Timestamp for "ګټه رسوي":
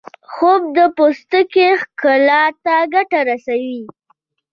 2.93-3.81